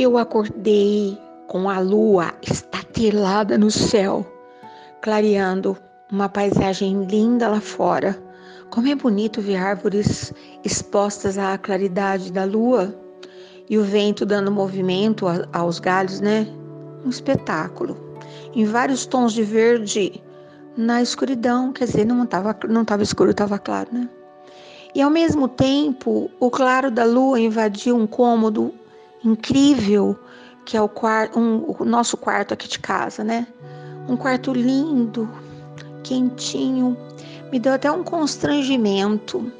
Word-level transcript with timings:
Eu 0.00 0.16
acordei 0.16 1.20
com 1.46 1.68
a 1.68 1.78
lua 1.78 2.32
estatelada 2.40 3.58
no 3.58 3.70
céu, 3.70 4.26
clareando 5.02 5.76
uma 6.10 6.26
paisagem 6.26 7.04
linda 7.04 7.46
lá 7.46 7.60
fora. 7.60 8.18
Como 8.70 8.88
é 8.88 8.94
bonito 8.94 9.42
ver 9.42 9.56
árvores 9.56 10.32
expostas 10.64 11.36
à 11.36 11.58
claridade 11.58 12.32
da 12.32 12.44
lua 12.44 12.94
e 13.68 13.76
o 13.76 13.84
vento 13.84 14.24
dando 14.24 14.50
movimento 14.50 15.26
aos 15.52 15.78
galhos, 15.78 16.18
né? 16.18 16.46
Um 17.04 17.10
espetáculo. 17.10 17.94
Em 18.54 18.64
vários 18.64 19.04
tons 19.04 19.34
de 19.34 19.42
verde 19.42 20.24
na 20.78 21.02
escuridão, 21.02 21.74
quer 21.74 21.84
dizer, 21.84 22.06
não 22.06 22.24
estava 22.24 22.56
não 22.66 22.86
tava 22.86 23.02
escuro, 23.02 23.32
estava 23.32 23.58
claro, 23.58 23.90
né? 23.92 24.08
E 24.94 25.02
ao 25.02 25.10
mesmo 25.10 25.46
tempo, 25.46 26.30
o 26.40 26.50
claro 26.50 26.90
da 26.90 27.04
lua 27.04 27.38
invadiu 27.38 27.94
um 27.94 28.06
cômodo 28.06 28.79
incrível, 29.24 30.18
que 30.64 30.76
é 30.76 30.82
o, 30.82 30.88
quarto, 30.88 31.38
um, 31.38 31.74
o 31.78 31.84
nosso 31.84 32.16
quarto 32.16 32.54
aqui 32.54 32.68
de 32.68 32.78
casa, 32.78 33.24
né? 33.24 33.46
Um 34.08 34.16
quarto 34.16 34.52
lindo, 34.52 35.28
quentinho, 36.02 36.96
me 37.50 37.58
deu 37.58 37.72
até 37.72 37.90
um 37.90 38.02
constrangimento. 38.02 39.52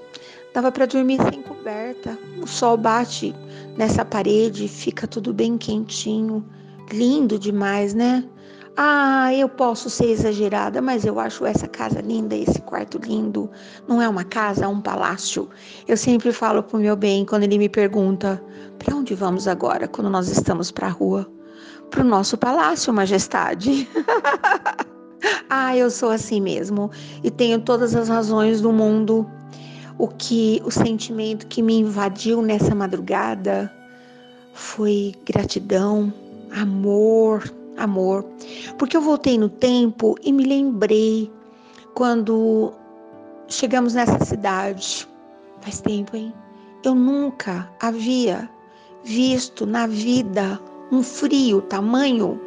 Dava 0.52 0.72
para 0.72 0.86
dormir 0.86 1.18
sem 1.30 1.42
coberta. 1.42 2.18
O 2.42 2.46
sol 2.46 2.76
bate 2.76 3.34
nessa 3.76 4.04
parede, 4.04 4.66
fica 4.66 5.06
tudo 5.06 5.32
bem 5.32 5.56
quentinho, 5.56 6.44
lindo 6.92 7.38
demais, 7.38 7.94
né? 7.94 8.24
Ah, 8.82 9.34
eu 9.34 9.46
posso 9.46 9.90
ser 9.90 10.06
exagerada, 10.06 10.80
mas 10.80 11.04
eu 11.04 11.20
acho 11.20 11.44
essa 11.44 11.68
casa 11.68 12.00
linda, 12.00 12.34
esse 12.34 12.62
quarto 12.62 12.96
lindo. 12.96 13.50
Não 13.86 14.00
é 14.00 14.08
uma 14.08 14.24
casa, 14.24 14.64
é 14.64 14.68
um 14.68 14.80
palácio. 14.80 15.50
Eu 15.86 15.98
sempre 15.98 16.32
falo 16.32 16.62
pro 16.62 16.78
meu 16.78 16.96
bem 16.96 17.26
quando 17.26 17.42
ele 17.42 17.58
me 17.58 17.68
pergunta: 17.68 18.42
"Para 18.78 18.96
onde 18.96 19.14
vamos 19.14 19.46
agora 19.46 19.86
quando 19.86 20.08
nós 20.08 20.30
estamos 20.30 20.70
para 20.70 20.86
a 20.86 20.90
rua?" 20.90 21.30
Para 21.90 22.00
o 22.00 22.04
nosso 22.06 22.38
palácio, 22.38 22.90
majestade. 22.90 23.86
ah, 25.50 25.76
eu 25.76 25.90
sou 25.90 26.08
assim 26.08 26.40
mesmo 26.40 26.90
e 27.22 27.30
tenho 27.30 27.60
todas 27.60 27.94
as 27.94 28.08
razões 28.08 28.62
do 28.62 28.72
mundo. 28.72 29.30
O 29.98 30.08
que 30.08 30.62
o 30.64 30.70
sentimento 30.70 31.46
que 31.48 31.60
me 31.60 31.80
invadiu 31.80 32.40
nessa 32.40 32.74
madrugada 32.74 33.70
foi 34.54 35.14
gratidão, 35.26 36.10
amor, 36.50 37.59
amor, 37.80 38.24
porque 38.78 38.96
eu 38.96 39.00
voltei 39.00 39.38
no 39.38 39.48
tempo 39.48 40.14
e 40.22 40.32
me 40.32 40.44
lembrei 40.44 41.30
quando 41.94 42.72
chegamos 43.48 43.94
nessa 43.94 44.24
cidade. 44.24 45.08
Faz 45.60 45.80
tempo, 45.80 46.16
hein? 46.16 46.32
Eu 46.84 46.94
nunca 46.94 47.70
havia 47.80 48.48
visto 49.04 49.66
na 49.66 49.86
vida 49.86 50.60
um 50.92 51.02
frio 51.02 51.60
tamanho. 51.62 52.40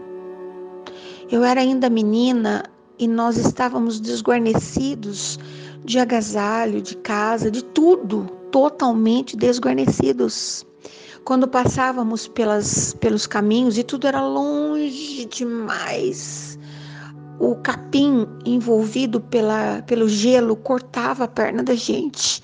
Eu 1.30 1.44
era 1.44 1.62
ainda 1.62 1.90
menina 1.90 2.64
e 2.98 3.08
nós 3.08 3.38
estávamos 3.38 4.00
desguarnecidos 4.00 5.40
de 5.84 6.00
agasalho, 6.00 6.82
de 6.82 6.96
casa, 6.98 7.52
de 7.52 7.64
tudo, 7.64 8.26
totalmente 8.52 9.36
desguarnecidos 9.36 10.66
quando 11.24 11.48
passávamos 11.48 12.28
pelas, 12.28 12.94
pelos 12.96 13.26
caminhos 13.26 13.78
e 13.78 13.84
tudo 13.84 14.08
era 14.08 14.22
longe 14.22 15.26
demais. 15.26 16.60
O 17.40 17.56
capim 17.56 18.28
envolvido 18.46 19.20
pela, 19.20 19.82
pelo 19.84 20.08
gelo 20.08 20.56
cortava 20.56 21.24
a 21.24 21.28
perna 21.28 21.64
da 21.64 21.76
gente. 21.76 22.44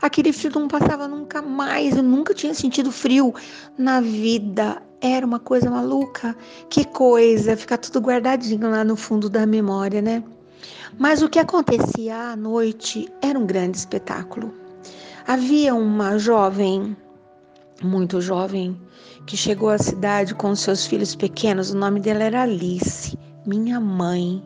Aquele 0.00 0.32
frio 0.32 0.52
não 0.54 0.68
passava 0.68 1.06
nunca 1.06 1.42
mais. 1.42 1.96
Eu 1.96 2.02
nunca 2.02 2.34
tinha 2.34 2.54
sentido 2.54 2.90
frio 2.90 3.34
na 3.78 4.00
vida. 4.00 4.82
Era 5.00 5.26
uma 5.26 5.38
coisa 5.38 5.70
maluca. 5.70 6.34
Que 6.70 6.84
coisa, 6.84 7.56
ficar 7.56 7.78
tudo 7.78 8.00
guardadinho 8.00 8.70
lá 8.70 8.82
no 8.82 8.96
fundo 8.96 9.28
da 9.28 9.46
memória, 9.46 10.00
né? 10.00 10.24
Mas 10.98 11.22
o 11.22 11.28
que 11.28 11.38
acontecia 11.38 12.16
à 12.30 12.36
noite 12.36 13.08
era 13.20 13.38
um 13.38 13.46
grande 13.46 13.76
espetáculo. 13.76 14.52
Havia 15.26 15.74
uma 15.74 16.18
jovem 16.18 16.96
muito 17.82 18.20
jovem, 18.20 18.80
que 19.26 19.36
chegou 19.36 19.68
à 19.68 19.78
cidade 19.78 20.34
com 20.34 20.54
seus 20.54 20.86
filhos 20.86 21.14
pequenos. 21.14 21.70
O 21.70 21.76
nome 21.76 22.00
dela 22.00 22.24
era 22.24 22.42
Alice, 22.42 23.18
minha 23.46 23.80
mãe. 23.80 24.42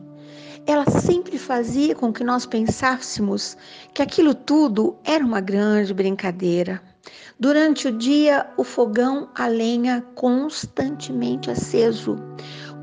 Ela 0.67 0.85
sempre 0.87 1.39
fazia 1.39 1.95
com 1.95 2.13
que 2.13 2.23
nós 2.23 2.47
pensássemos 2.47 3.57
que 3.95 4.03
aquilo 4.03 4.35
tudo 4.35 4.97
era 5.05 5.25
uma 5.25 5.41
grande 5.41 5.93
brincadeira. 5.95 6.81
Durante 7.39 7.89
o 7.89 7.93
dia, 7.93 8.47
o 8.57 8.65
fogão 8.65 9.31
a 9.35 9.47
lenha 9.47 10.05
constantemente 10.15 11.51
aceso, 11.51 12.17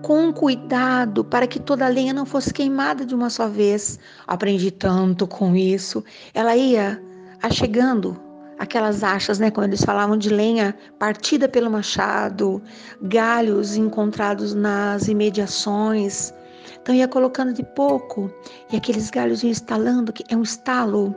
com 0.02 0.34
cuidado 0.34 1.24
para 1.24 1.48
que 1.48 1.60
toda 1.60 1.86
a 1.86 1.90
lenha 1.90 2.14
não 2.14 2.26
fosse 2.26 2.54
queimada 2.54 3.06
de 3.06 3.14
uma 3.14 3.30
só 3.30 3.48
vez. 3.48 4.00
Aprendi 4.26 4.72
tanto 4.72 5.28
com 5.28 5.56
isso. 5.56 6.04
Ela 6.34 6.56
ia 6.56 7.02
achegando 7.42 8.27
aquelas 8.58 9.04
achas, 9.04 9.40
né, 9.40 9.52
quando 9.52 9.68
eles 9.68 9.84
falavam 9.84 10.18
de 10.18 10.30
lenha 10.30 10.76
partida 10.98 11.48
pelo 11.48 11.70
machado, 11.70 12.62
galhos 13.02 13.76
encontrados 13.76 14.54
nas 14.54 15.08
imediações. 15.08 16.34
Então 16.82 16.96
ia 16.96 17.08
colocando 17.08 17.54
de 17.54 17.64
pouco 17.64 18.32
e 18.72 18.78
aqueles 18.78 19.10
galhos 19.10 19.44
iam 19.44 19.52
estalando, 19.52 20.14
que 20.14 20.24
é 20.30 20.36
um 20.36 20.44
estalo 20.44 21.16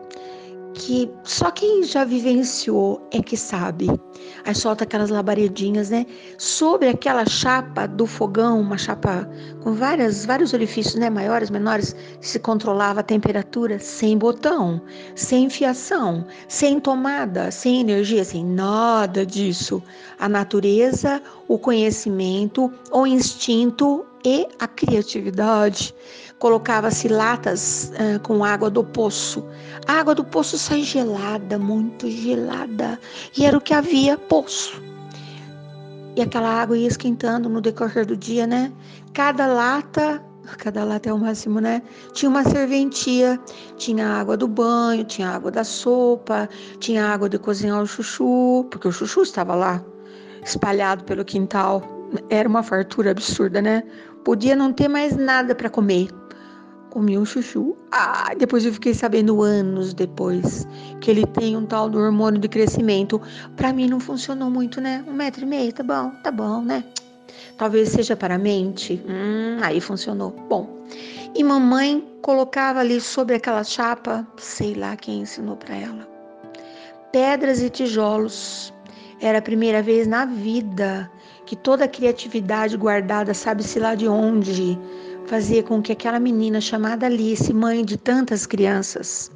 que 0.75 1.11
só 1.25 1.51
quem 1.51 1.83
já 1.83 2.05
vivenciou 2.05 3.07
é 3.11 3.23
que 3.23 3.37
sabe. 3.37 3.89
Aí 4.45 4.55
solta 4.55 4.85
aquelas 4.85 5.11
labaredinhas, 5.11 5.91
né? 5.91 6.07
Sobre 6.39 6.89
aquela 6.89 7.27
chapa 7.27 7.87
do 7.87 8.07
fogão, 8.07 8.61
uma 8.61 8.79
chapa 8.79 9.29
com 9.63 9.73
várias, 9.75 10.25
vários 10.25 10.53
orifícios, 10.53 10.95
né? 10.95 11.11
Maiores, 11.11 11.51
menores, 11.51 11.95
se 12.21 12.39
controlava 12.39 13.01
a 13.01 13.05
temperatura 13.05 13.79
sem 13.79 14.17
botão, 14.17 14.81
sem 15.15 15.51
fiação, 15.51 16.27
sem 16.49 16.81
tomada, 16.81 17.51
sem 17.51 17.81
energia, 17.81 18.25
sem 18.25 18.45
nada 18.45 19.27
disso. 19.27 19.83
A 20.19 20.29
natureza, 20.29 21.21
o 21.49 21.59
conhecimento, 21.59 22.73
o 22.93 23.07
instinto 23.07 24.07
e 24.25 24.47
a 24.59 24.69
criatividade 24.69 25.95
colocava-se 26.41 27.07
latas 27.07 27.93
uh, 27.95 28.19
com 28.21 28.43
água 28.43 28.71
do 28.71 28.83
poço. 28.83 29.47
A 29.87 30.01
água 30.01 30.15
do 30.15 30.25
poço 30.25 30.59
sai 30.59 30.83
gelada, 30.83 31.59
muito 31.59 32.11
gelada, 32.11 32.99
e 33.37 33.45
era 33.45 33.57
o 33.57 33.61
que 33.61 33.75
havia 33.75 34.17
poço. 34.17 34.83
E 36.17 36.23
aquela 36.23 36.49
água 36.49 36.77
ia 36.77 36.89
esquentando 36.89 37.49
no 37.49 37.61
decorrer 37.61 38.07
do 38.07 38.17
dia, 38.17 38.47
né? 38.47 38.73
Cada 39.13 39.47
lata, 39.47 40.25
cada 40.59 40.83
lata 40.83 41.11
é 41.11 41.13
o 41.13 41.19
máximo, 41.19 41.61
né? 41.61 41.83
Tinha 42.15 42.31
uma 42.31 42.43
serventia, 42.43 43.39
tinha 43.77 44.07
água 44.09 44.37
do 44.37 44.49
banho, 44.49 45.05
tinha 45.05 45.29
água 45.29 45.51
da 45.51 45.63
sopa, 45.63 46.49
tinha 46.79 47.05
água 47.07 47.29
de 47.29 47.39
cozinhar 47.39 47.83
o 47.83 47.87
chuchu, 47.87 48.67
porque 48.71 48.89
o 48.89 48.93
chuchu 48.93 49.23
estava 49.23 49.55
lá, 49.55 49.85
espalhado 50.43 51.05
pelo 51.05 51.25
quintal. 51.25 51.83
Era 52.31 52.49
uma 52.49 52.63
fartura 52.63 53.11
absurda, 53.11 53.61
né? 53.61 53.83
Podia 54.25 54.57
não 54.57 54.73
ter 54.73 54.89
mais 54.89 55.15
nada 55.17 55.55
para 55.55 55.71
comer 55.71 56.09
comi 56.91 57.17
um 57.17 57.25
chuchu. 57.25 57.77
Ah, 57.93 58.35
depois 58.37 58.67
eu 58.67 58.73
fiquei 58.73 58.93
sabendo 58.93 59.43
anos 59.43 59.95
depois 59.95 60.67
que 61.01 61.11
ele 61.11 61.25
tem 61.27 61.57
um 61.57 61.65
tal 61.65 61.89
do 61.89 61.99
hormônio 61.99 62.41
de 62.41 62.49
crescimento. 62.49 63.21
Para 63.57 63.73
mim 63.73 63.89
não 63.89 64.01
funcionou 64.01 64.51
muito, 64.51 64.81
né? 64.81 65.05
Um 65.09 65.13
metro 65.13 65.43
e 65.43 65.47
meio, 65.47 65.73
tá 65.73 65.83
bom, 65.83 66.11
tá 66.23 66.31
bom, 66.31 66.61
né? 66.61 66.85
Talvez 67.57 67.91
seja 67.91 68.17
para 68.17 68.35
a 68.35 68.39
mente. 68.39 69.01
Hum, 69.09 69.59
aí 69.63 69.81
funcionou. 69.81 70.31
Bom. 70.49 70.85
E 71.35 71.45
mamãe 71.45 72.05
colocava 72.21 72.81
ali 72.81 73.01
sobre 73.01 73.37
aquela 73.37 73.63
chapa, 73.63 74.27
sei 74.37 74.75
lá 74.75 74.97
quem 74.97 75.21
ensinou 75.21 75.57
para 75.57 75.77
ela, 75.77 76.09
pedras 77.13 77.63
e 77.63 77.71
tijolos. 77.71 78.75
Era 79.21 79.39
a 79.39 79.43
primeira 79.43 79.83
vez 79.83 80.07
na 80.07 80.25
vida 80.25 81.11
que 81.47 81.55
toda 81.55 81.85
a 81.85 81.89
criatividade 81.89 82.77
guardada, 82.77 83.35
sabe-se 83.35 83.79
lá 83.79 83.95
de 83.95 84.09
onde, 84.09 84.79
fazia 85.31 85.63
com 85.63 85.81
que 85.81 85.93
aquela 85.93 86.19
menina 86.19 86.61
chamada 86.61 87.07
Alice, 87.07 87.55
mãe 87.55 87.85
de 87.85 87.97
tantas 87.97 88.47
crianças, 88.47 89.31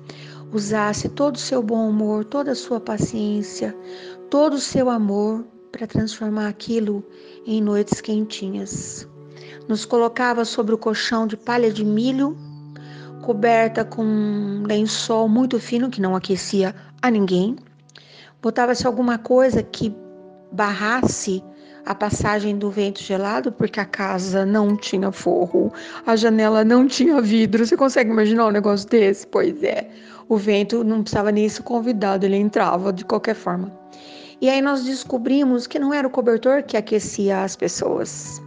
usasse 0.53 1.09
todo 1.09 1.37
o 1.37 1.39
seu 1.39 1.63
bom 1.63 1.89
humor, 1.89 2.25
toda 2.25 2.51
a 2.51 2.57
sua 2.57 2.81
paciência, 2.81 3.73
todo 4.29 4.55
o 4.55 4.61
seu 4.61 4.91
amor 4.91 5.45
para 5.71 5.87
transformar 5.87 6.49
aquilo 6.49 7.05
em 7.47 7.63
noites 7.63 8.01
quentinhas. 8.01 9.07
Nos 9.69 9.85
colocava 9.85 10.45
sobre 10.45 10.75
o 10.75 10.79
colchão 10.79 11.29
de 11.29 11.37
palha 11.37 11.73
de 11.73 11.85
milho, 11.85 12.37
coberta 13.23 13.85
com 13.85 14.05
um 14.05 14.65
lençol 14.67 15.29
muito 15.29 15.61
fino 15.61 15.89
que 15.89 16.01
não 16.01 16.17
aquecia 16.17 16.75
a 17.01 17.09
ninguém. 17.09 17.55
Botava-se 18.43 18.85
alguma 18.85 19.17
coisa 19.17 19.63
que 19.63 19.95
barrasse 20.55 21.43
a 21.85 21.95
passagem 21.95 22.57
do 22.57 22.71
vento 22.71 23.03
gelado, 23.03 23.53
porque 23.53 23.79
a 23.79 23.85
casa 23.85 24.47
não 24.47 24.77
tinha 24.77 25.13
forro, 25.13 25.73
a 26.07 26.17
janela 26.17 26.65
não 26.65 26.87
tinha 26.87 27.21
vidro. 27.21 27.67
Você 27.67 27.77
consegue 27.77 28.11
imaginar 28.11 28.47
um 28.47 28.51
negócio 28.51 28.89
desse? 28.89 29.27
Pois 29.27 29.63
é, 29.63 29.89
o 30.29 30.37
vento 30.37 30.83
não 30.83 31.03
precisava 31.03 31.31
nem 31.31 31.49
ser 31.49 31.63
convidado, 31.63 32.25
ele 32.25 32.37
entrava 32.37 32.93
de 32.93 33.05
qualquer 33.05 33.35
forma. 33.35 33.71
E 34.41 34.49
aí 34.49 34.63
nós 34.63 34.85
descobrimos 34.85 35.67
que 35.67 35.79
não 35.79 35.93
era 35.93 36.07
o 36.07 36.11
cobertor 36.11 36.63
que 36.63 36.77
aquecia 36.77 37.43
as 37.43 37.57
pessoas. 37.57 38.43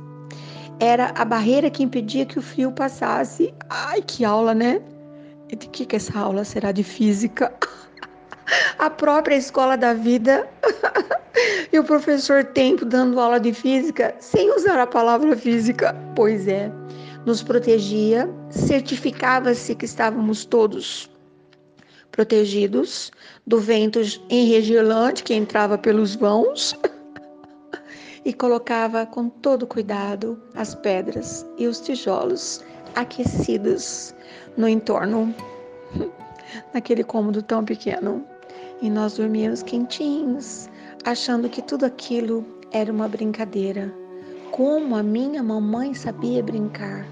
Era 0.79 1.11
a 1.15 1.25
barreira 1.25 1.69
que 1.69 1.83
impedia 1.83 2.25
que 2.25 2.37
o 2.37 2.41
frio 2.41 2.71
passasse. 2.71 3.53
Ai, 3.69 4.01
que 4.01 4.23
aula, 4.23 4.53
né? 4.53 4.81
E 5.49 5.55
de 5.55 5.67
que, 5.67 5.85
que 5.85 5.95
essa 5.95 6.17
aula 6.19 6.43
será 6.43 6.71
de 6.71 6.83
física? 6.83 7.53
a 8.79 8.89
própria 8.89 9.35
escola 9.35 9.77
da 9.77 9.93
vida 9.93 10.47
e 11.71 11.79
o 11.79 11.83
professor 11.83 12.43
Tempo 12.43 12.85
dando 12.85 13.19
aula 13.19 13.39
de 13.39 13.53
física 13.53 14.15
sem 14.19 14.53
usar 14.55 14.79
a 14.79 14.87
palavra 14.87 15.35
física. 15.35 15.95
Pois 16.15 16.47
é, 16.47 16.71
nos 17.25 17.43
protegia, 17.43 18.29
certificava-se 18.49 19.75
que 19.75 19.85
estávamos 19.85 20.45
todos 20.45 21.09
protegidos 22.11 23.11
do 23.45 23.59
vento 23.59 23.99
enregilante 24.29 25.23
que 25.23 25.33
entrava 25.33 25.77
pelos 25.77 26.15
vãos 26.15 26.75
e 28.25 28.33
colocava 28.33 29.05
com 29.05 29.29
todo 29.29 29.67
cuidado 29.67 30.41
as 30.55 30.73
pedras 30.73 31.45
e 31.57 31.67
os 31.67 31.79
tijolos 31.79 32.63
aquecidos 32.95 34.15
no 34.57 34.67
entorno, 34.67 35.33
naquele 36.73 37.03
cômodo 37.03 37.43
tão 37.43 37.63
pequeno. 37.63 38.25
E 38.81 38.89
nós 38.89 39.17
dormíamos 39.17 39.63
quentinhos, 39.63 40.69
achando 41.03 41.49
que 41.49 41.61
tudo 41.61 41.85
aquilo 41.85 42.45
era 42.71 42.91
uma 42.91 43.07
brincadeira. 43.07 43.93
Como 44.51 44.95
a 44.95 45.03
minha 45.03 45.41
mamãe 45.43 45.93
sabia 45.93 46.43
brincar 46.43 47.05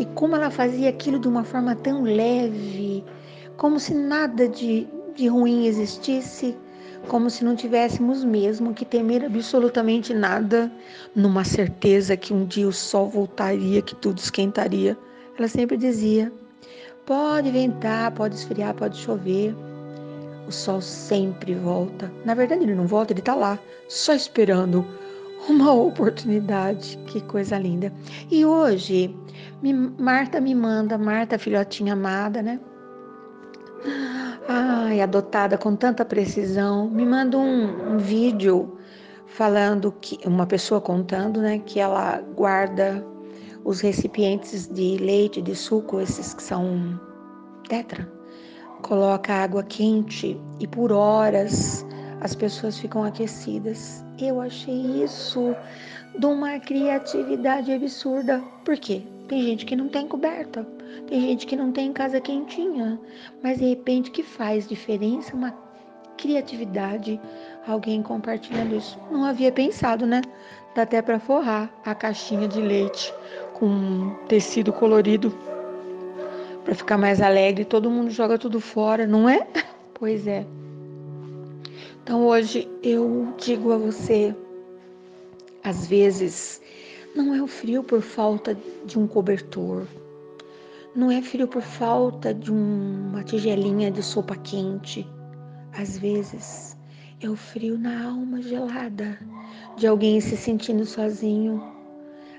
e 0.00 0.06
como 0.14 0.34
ela 0.34 0.50
fazia 0.50 0.88
aquilo 0.88 1.18
de 1.18 1.28
uma 1.28 1.44
forma 1.44 1.76
tão 1.76 2.02
leve, 2.02 3.04
como 3.58 3.78
se 3.78 3.92
nada 3.92 4.48
de, 4.48 4.88
de 5.14 5.28
ruim 5.28 5.66
existisse, 5.66 6.56
como 7.06 7.28
se 7.28 7.44
não 7.44 7.54
tivéssemos 7.54 8.24
mesmo 8.24 8.72
que 8.72 8.86
temer 8.86 9.24
absolutamente 9.24 10.14
nada, 10.14 10.72
numa 11.14 11.44
certeza 11.44 12.16
que 12.16 12.32
um 12.32 12.46
dia 12.46 12.66
o 12.66 12.72
sol 12.72 13.08
voltaria, 13.08 13.82
que 13.82 13.94
tudo 13.94 14.18
esquentaria. 14.18 14.96
Ela 15.38 15.48
sempre 15.48 15.76
dizia: 15.76 16.32
pode 17.04 17.50
ventar, 17.50 18.10
pode 18.12 18.36
esfriar, 18.36 18.74
pode 18.74 18.96
chover. 18.96 19.54
O 20.50 20.52
sol 20.52 20.80
sempre 20.80 21.54
volta. 21.54 22.10
Na 22.24 22.34
verdade, 22.34 22.64
ele 22.64 22.74
não 22.74 22.84
volta, 22.84 23.12
ele 23.12 23.20
está 23.20 23.36
lá, 23.36 23.56
só 23.86 24.12
esperando 24.12 24.84
uma 25.48 25.70
oportunidade. 25.72 26.98
Que 27.06 27.20
coisa 27.20 27.56
linda. 27.56 27.92
E 28.28 28.44
hoje, 28.44 29.16
Marta 29.96 30.40
me 30.40 30.52
manda, 30.52 30.98
Marta, 30.98 31.38
filhotinha 31.38 31.92
amada, 31.92 32.42
né? 32.42 32.58
Ai, 34.48 35.00
adotada 35.00 35.56
com 35.56 35.76
tanta 35.76 36.04
precisão, 36.04 36.90
me 36.90 37.06
manda 37.06 37.38
um, 37.38 37.94
um 37.94 37.98
vídeo 37.98 38.76
falando 39.26 39.94
que 40.00 40.18
uma 40.26 40.48
pessoa 40.48 40.80
contando, 40.80 41.40
né, 41.40 41.60
que 41.60 41.78
ela 41.78 42.20
guarda 42.34 43.06
os 43.64 43.80
recipientes 43.80 44.66
de 44.66 44.96
leite, 44.98 45.40
de 45.40 45.54
suco, 45.54 46.00
esses 46.00 46.34
que 46.34 46.42
são 46.42 46.98
tetra, 47.68 48.10
coloca 48.80 49.32
água 49.32 49.62
quente 49.62 50.40
e 50.58 50.66
por 50.66 50.92
horas 50.92 51.86
as 52.20 52.34
pessoas 52.34 52.78
ficam 52.78 53.04
aquecidas. 53.04 54.04
Eu 54.18 54.40
achei 54.40 55.02
isso 55.02 55.54
de 56.18 56.26
uma 56.26 56.58
criatividade 56.58 57.72
absurda. 57.72 58.42
Por 58.64 58.76
quê? 58.76 59.02
Tem 59.28 59.42
gente 59.42 59.64
que 59.64 59.76
não 59.76 59.88
tem 59.88 60.08
coberta, 60.08 60.66
tem 61.06 61.20
gente 61.20 61.46
que 61.46 61.54
não 61.54 61.70
tem 61.70 61.92
casa 61.92 62.20
quentinha, 62.20 62.98
mas 63.42 63.58
de 63.58 63.68
repente 63.68 64.10
que 64.10 64.24
faz 64.24 64.66
diferença 64.66 65.36
uma 65.36 65.54
criatividade 66.16 67.20
alguém 67.66 68.02
compartilhando 68.02 68.76
isso. 68.76 68.98
Não 69.10 69.24
havia 69.24 69.52
pensado, 69.52 70.04
né? 70.04 70.20
Dá 70.74 70.82
até 70.82 71.00
para 71.00 71.20
forrar 71.20 71.70
a 71.84 71.94
caixinha 71.94 72.48
de 72.48 72.60
leite 72.60 73.14
com 73.54 74.14
tecido 74.28 74.72
colorido 74.72 75.36
para 76.70 76.76
ficar 76.76 76.96
mais 76.96 77.20
alegre. 77.20 77.64
Todo 77.64 77.90
mundo 77.90 78.10
joga 78.12 78.38
tudo 78.38 78.60
fora, 78.60 79.04
não 79.06 79.28
é? 79.28 79.46
Pois 79.92 80.26
é. 80.26 80.46
Então 82.02 82.26
hoje 82.26 82.66
eu 82.82 83.34
digo 83.36 83.70
a 83.70 83.76
você, 83.76 84.34
às 85.62 85.86
vezes 85.86 86.62
não 87.14 87.34
é 87.34 87.42
o 87.42 87.46
frio 87.46 87.84
por 87.84 88.00
falta 88.00 88.56
de 88.86 88.98
um 88.98 89.06
cobertor, 89.06 89.86
não 90.96 91.10
é 91.10 91.20
frio 91.20 91.46
por 91.46 91.60
falta 91.60 92.32
de 92.32 92.50
uma 92.50 93.22
tigelinha 93.22 93.90
de 93.90 94.02
sopa 94.02 94.36
quente. 94.36 95.06
Às 95.74 95.98
vezes 95.98 96.78
é 97.20 97.28
o 97.28 97.36
frio 97.36 97.76
na 97.76 98.06
alma 98.06 98.40
gelada 98.40 99.18
de 99.76 99.86
alguém 99.86 100.18
se 100.18 100.34
sentindo 100.34 100.86
sozinho. 100.86 101.79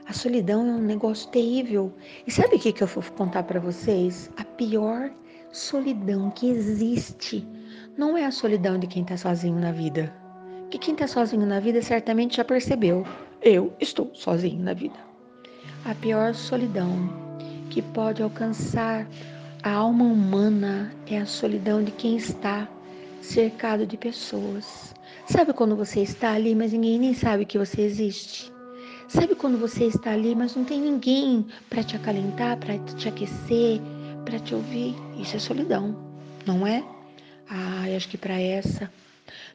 A 0.07 0.13
solidão 0.13 0.67
é 0.67 0.71
um 0.71 0.81
negócio 0.81 1.29
terrível. 1.29 1.93
E 2.25 2.31
sabe 2.31 2.55
o 2.55 2.59
que, 2.59 2.73
que 2.73 2.83
eu 2.83 2.87
vou 2.87 3.03
contar 3.15 3.43
para 3.43 3.59
vocês? 3.59 4.29
A 4.37 4.43
pior 4.43 5.11
solidão 5.51 6.31
que 6.31 6.49
existe 6.49 7.47
não 7.97 8.17
é 8.17 8.25
a 8.25 8.31
solidão 8.31 8.79
de 8.79 8.87
quem 8.87 9.03
está 9.03 9.17
sozinho 9.17 9.59
na 9.59 9.71
vida. 9.71 10.13
Que 10.69 10.77
quem 10.77 10.93
está 10.93 11.07
sozinho 11.07 11.45
na 11.45 11.59
vida 11.59 11.81
certamente 11.81 12.37
já 12.37 12.45
percebeu. 12.45 13.05
Eu 13.41 13.73
estou 13.79 14.09
sozinho 14.13 14.61
na 14.61 14.73
vida. 14.73 14.97
A 15.85 15.93
pior 15.95 16.33
solidão 16.33 17.09
que 17.69 17.81
pode 17.81 18.21
alcançar 18.21 19.07
a 19.63 19.71
alma 19.71 20.03
humana 20.05 20.91
é 21.07 21.19
a 21.19 21.25
solidão 21.25 21.83
de 21.83 21.91
quem 21.91 22.15
está 22.17 22.67
cercado 23.21 23.85
de 23.85 23.97
pessoas. 23.97 24.93
Sabe 25.27 25.53
quando 25.53 25.75
você 25.75 26.01
está 26.01 26.33
ali, 26.33 26.55
mas 26.55 26.73
ninguém 26.73 26.99
nem 26.99 27.13
sabe 27.13 27.45
que 27.45 27.57
você 27.57 27.81
existe? 27.81 28.51
Sabe 29.13 29.35
quando 29.35 29.57
você 29.57 29.87
está 29.87 30.11
ali, 30.11 30.33
mas 30.33 30.55
não 30.55 30.63
tem 30.63 30.79
ninguém 30.79 31.45
para 31.69 31.83
te 31.83 31.97
acalentar, 31.97 32.57
para 32.57 32.77
te 32.79 33.09
aquecer, 33.09 33.81
para 34.23 34.39
te 34.39 34.55
ouvir? 34.55 34.95
Isso 35.19 35.35
é 35.35 35.39
solidão, 35.39 35.97
não 36.45 36.65
é? 36.65 36.81
Ah, 37.49 37.83
acho 37.93 38.07
que 38.07 38.17
para 38.17 38.39
essa 38.39 38.89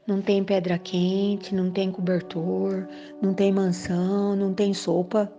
não 0.06 0.20
tem 0.20 0.44
pedra 0.44 0.76
quente, 0.78 1.54
não 1.54 1.70
tem 1.70 1.90
cobertor, 1.90 2.86
não 3.22 3.32
tem 3.32 3.50
mansão, 3.50 4.36
não 4.36 4.52
tem 4.52 4.74
sopa, 4.74 5.32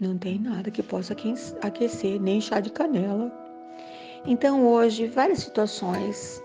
não 0.00 0.16
tem 0.16 0.38
nada 0.38 0.70
que 0.70 0.80
possa 0.80 1.16
aquecer, 1.62 2.20
nem 2.20 2.40
chá 2.40 2.60
de 2.60 2.70
canela. 2.70 3.32
Então 4.24 4.64
hoje, 4.64 5.08
várias 5.08 5.40
situações 5.40 6.40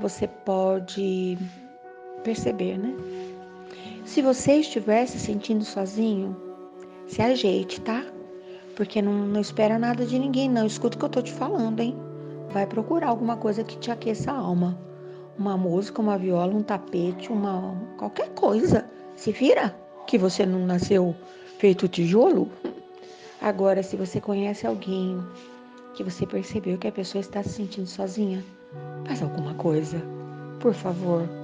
você 0.00 0.26
pode 0.26 1.38
perceber, 2.24 2.78
né? 2.78 2.92
Se 4.04 4.20
você 4.22 4.54
estiver 4.54 5.06
se 5.06 5.18
sentindo 5.18 5.64
sozinho, 5.64 6.36
se 7.06 7.22
ajeite, 7.22 7.80
tá? 7.80 8.04
Porque 8.76 9.00
não, 9.02 9.12
não 9.12 9.40
espera 9.40 9.78
nada 9.78 10.04
de 10.04 10.18
ninguém, 10.18 10.48
não. 10.48 10.66
Escuta 10.66 10.96
o 10.96 10.98
que 10.98 11.04
eu 11.04 11.08
tô 11.08 11.22
te 11.22 11.32
falando, 11.32 11.80
hein? 11.80 11.96
Vai 12.50 12.66
procurar 12.66 13.08
alguma 13.08 13.36
coisa 13.36 13.64
que 13.64 13.78
te 13.78 13.90
aqueça 13.90 14.32
a 14.32 14.36
alma 14.36 14.78
uma 15.38 15.56
música, 15.56 16.00
uma 16.00 16.18
viola, 16.18 16.54
um 16.54 16.62
tapete, 16.62 17.32
uma 17.32 17.74
qualquer 17.96 18.28
coisa. 18.30 18.88
Se 19.16 19.32
vira 19.32 19.74
que 20.06 20.18
você 20.18 20.44
não 20.44 20.66
nasceu 20.66 21.14
feito 21.58 21.88
tijolo. 21.88 22.48
Agora, 23.40 23.82
se 23.82 23.96
você 23.96 24.20
conhece 24.20 24.66
alguém 24.66 25.20
que 25.94 26.04
você 26.04 26.26
percebeu 26.26 26.78
que 26.78 26.88
a 26.88 26.92
pessoa 26.92 27.20
está 27.20 27.42
se 27.42 27.50
sentindo 27.50 27.86
sozinha, 27.86 28.44
faz 29.04 29.22
alguma 29.22 29.54
coisa, 29.54 30.00
por 30.60 30.74
favor. 30.74 31.41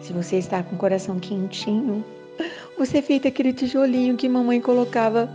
Se 0.00 0.12
você 0.12 0.36
está 0.36 0.62
com 0.62 0.76
o 0.76 0.78
coração 0.78 1.18
quentinho, 1.18 2.04
você 2.78 3.02
feita 3.02 3.28
aquele 3.28 3.52
tijolinho 3.52 4.16
que 4.16 4.28
mamãe 4.28 4.60
colocava 4.60 5.30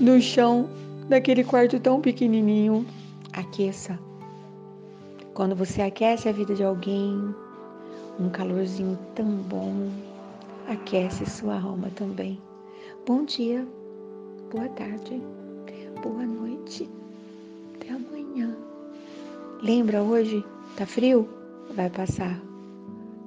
no 0.00 0.20
chão 0.20 0.68
daquele 1.08 1.44
quarto 1.44 1.78
tão 1.80 2.00
pequenininho. 2.00 2.86
Aqueça 3.32 3.98
quando 5.34 5.56
você 5.56 5.82
aquece 5.82 6.28
a 6.28 6.32
vida 6.32 6.54
de 6.54 6.62
alguém, 6.62 7.34
um 8.20 8.30
calorzinho 8.30 8.96
tão 9.16 9.26
bom 9.26 9.90
aquece 10.68 11.26
sua 11.26 11.60
alma 11.60 11.90
também. 11.96 12.40
Bom 13.04 13.24
dia, 13.24 13.66
boa 14.52 14.68
tarde, 14.68 15.20
boa 16.00 16.24
noite, 16.24 16.88
até 17.74 17.90
amanhã. 17.90 18.56
Lembra 19.60 20.02
hoje? 20.02 20.44
Tá 20.76 20.86
frio? 20.86 21.28
Vai 21.74 21.90
passar. 21.90 22.53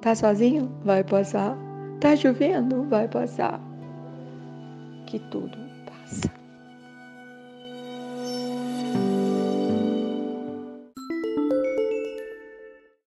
Tá 0.07 0.15
sozinho? 0.15 0.71
Vai 0.85 1.03
passar. 1.03 1.53
Tá 1.99 2.15
chovendo? 2.15 2.83
Vai 2.83 3.09
passar. 3.09 3.59
Que 5.05 5.19
tudo 5.19 5.57
passa. 5.85 6.36